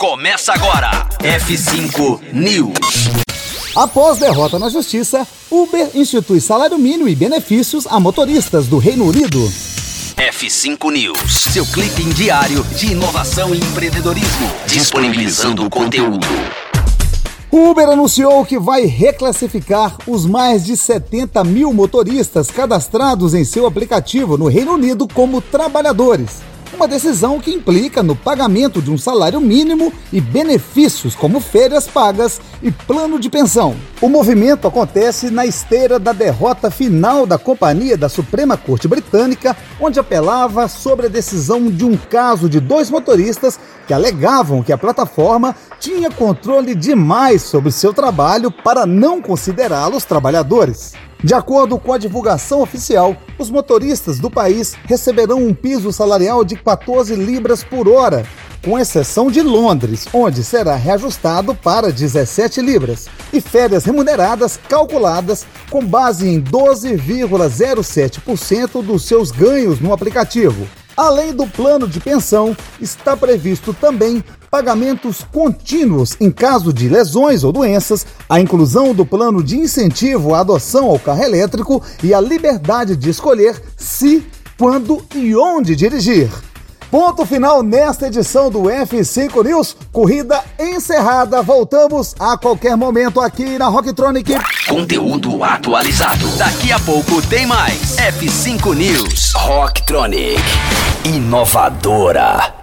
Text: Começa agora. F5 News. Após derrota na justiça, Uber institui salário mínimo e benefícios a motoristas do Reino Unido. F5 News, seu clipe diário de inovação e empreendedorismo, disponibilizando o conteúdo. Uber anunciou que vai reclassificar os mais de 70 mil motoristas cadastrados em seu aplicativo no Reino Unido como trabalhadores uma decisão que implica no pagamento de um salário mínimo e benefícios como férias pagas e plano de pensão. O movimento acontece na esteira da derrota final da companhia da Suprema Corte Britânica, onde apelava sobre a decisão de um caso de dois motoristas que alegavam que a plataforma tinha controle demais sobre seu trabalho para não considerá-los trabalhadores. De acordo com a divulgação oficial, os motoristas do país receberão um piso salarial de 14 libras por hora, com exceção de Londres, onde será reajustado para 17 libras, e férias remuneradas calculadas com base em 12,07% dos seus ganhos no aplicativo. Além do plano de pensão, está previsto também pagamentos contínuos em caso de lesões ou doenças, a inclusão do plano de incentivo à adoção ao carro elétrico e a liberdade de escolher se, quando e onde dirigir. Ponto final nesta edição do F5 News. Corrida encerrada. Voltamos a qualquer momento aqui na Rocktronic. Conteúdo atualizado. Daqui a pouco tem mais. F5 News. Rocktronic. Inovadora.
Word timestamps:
Começa 0.00 0.54
agora. 0.54 1.06
F5 1.18 2.32
News. 2.32 3.10
Após 3.76 4.16
derrota 4.16 4.58
na 4.58 4.70
justiça, 4.70 5.28
Uber 5.50 5.90
institui 5.94 6.40
salário 6.40 6.78
mínimo 6.78 7.06
e 7.06 7.14
benefícios 7.14 7.86
a 7.86 8.00
motoristas 8.00 8.66
do 8.66 8.78
Reino 8.78 9.04
Unido. 9.04 9.38
F5 10.16 10.90
News, 10.90 11.30
seu 11.52 11.66
clipe 11.66 12.02
diário 12.14 12.64
de 12.78 12.92
inovação 12.92 13.54
e 13.54 13.58
empreendedorismo, 13.58 14.50
disponibilizando 14.66 15.66
o 15.66 15.68
conteúdo. 15.68 16.26
Uber 17.52 17.86
anunciou 17.86 18.42
que 18.46 18.58
vai 18.58 18.86
reclassificar 18.86 19.98
os 20.06 20.24
mais 20.24 20.64
de 20.64 20.78
70 20.78 21.44
mil 21.44 21.74
motoristas 21.74 22.50
cadastrados 22.50 23.34
em 23.34 23.44
seu 23.44 23.66
aplicativo 23.66 24.38
no 24.38 24.48
Reino 24.48 24.72
Unido 24.72 25.06
como 25.06 25.42
trabalhadores 25.42 26.48
uma 26.72 26.86
decisão 26.86 27.40
que 27.40 27.50
implica 27.50 28.02
no 28.02 28.14
pagamento 28.14 28.80
de 28.80 28.90
um 28.90 28.98
salário 28.98 29.40
mínimo 29.40 29.92
e 30.12 30.20
benefícios 30.20 31.14
como 31.14 31.40
férias 31.40 31.86
pagas 31.86 32.40
e 32.62 32.70
plano 32.70 33.18
de 33.18 33.28
pensão. 33.28 33.76
O 34.00 34.08
movimento 34.08 34.66
acontece 34.66 35.30
na 35.30 35.44
esteira 35.44 35.98
da 35.98 36.12
derrota 36.12 36.70
final 36.70 37.26
da 37.26 37.38
companhia 37.38 37.96
da 37.96 38.08
Suprema 38.08 38.56
Corte 38.56 38.88
Britânica, 38.88 39.56
onde 39.80 39.98
apelava 39.98 40.68
sobre 40.68 41.06
a 41.06 41.10
decisão 41.10 41.70
de 41.70 41.84
um 41.84 41.96
caso 41.96 42.48
de 42.48 42.60
dois 42.60 42.90
motoristas 42.90 43.58
que 43.86 43.94
alegavam 43.94 44.62
que 44.62 44.72
a 44.72 44.78
plataforma 44.78 45.54
tinha 45.78 46.10
controle 46.10 46.74
demais 46.74 47.42
sobre 47.42 47.72
seu 47.72 47.92
trabalho 47.92 48.50
para 48.50 48.86
não 48.86 49.20
considerá-los 49.20 50.04
trabalhadores. 50.04 50.92
De 51.22 51.34
acordo 51.34 51.78
com 51.78 51.92
a 51.92 51.98
divulgação 51.98 52.62
oficial, 52.62 53.14
os 53.38 53.50
motoristas 53.50 54.18
do 54.18 54.30
país 54.30 54.72
receberão 54.86 55.36
um 55.38 55.52
piso 55.52 55.92
salarial 55.92 56.42
de 56.42 56.56
14 56.56 57.14
libras 57.14 57.62
por 57.62 57.86
hora, 57.86 58.24
com 58.64 58.78
exceção 58.78 59.30
de 59.30 59.42
Londres, 59.42 60.08
onde 60.14 60.42
será 60.42 60.76
reajustado 60.76 61.54
para 61.54 61.92
17 61.92 62.62
libras, 62.62 63.06
e 63.32 63.40
férias 63.40 63.84
remuneradas 63.84 64.58
calculadas 64.68 65.46
com 65.68 65.84
base 65.84 66.26
em 66.26 66.40
12,07% 66.40 68.82
dos 68.82 69.04
seus 69.04 69.30
ganhos 69.30 69.78
no 69.78 69.92
aplicativo. 69.92 70.66
Além 71.00 71.32
do 71.32 71.46
plano 71.46 71.88
de 71.88 71.98
pensão, 71.98 72.54
está 72.78 73.16
previsto 73.16 73.72
também 73.72 74.22
pagamentos 74.50 75.24
contínuos 75.32 76.14
em 76.20 76.30
caso 76.30 76.74
de 76.74 76.90
lesões 76.90 77.42
ou 77.42 77.50
doenças, 77.50 78.04
a 78.28 78.38
inclusão 78.38 78.92
do 78.92 79.06
plano 79.06 79.42
de 79.42 79.56
incentivo 79.56 80.34
à 80.34 80.40
adoção 80.40 80.90
ao 80.90 80.98
carro 80.98 81.22
elétrico 81.22 81.82
e 82.02 82.12
a 82.12 82.20
liberdade 82.20 82.96
de 82.96 83.08
escolher 83.08 83.62
se, 83.78 84.22
quando 84.58 85.02
e 85.14 85.34
onde 85.34 85.74
dirigir. 85.74 86.28
Ponto 86.90 87.24
final 87.24 87.62
nesta 87.62 88.08
edição 88.08 88.50
do 88.50 88.62
F5 88.62 89.44
News. 89.44 89.76
Corrida 89.92 90.42
encerrada. 90.58 91.40
Voltamos 91.40 92.16
a 92.18 92.36
qualquer 92.36 92.76
momento 92.76 93.20
aqui 93.20 93.56
na 93.56 93.68
Rocktronic. 93.68 94.34
Conteúdo 94.68 95.44
atualizado. 95.44 96.26
Daqui 96.36 96.72
a 96.72 96.80
pouco 96.80 97.22
tem 97.28 97.46
mais. 97.46 97.96
F5 97.96 98.74
News. 98.74 99.32
Rocktronic. 99.34 100.42
Inovadora. 101.04 102.59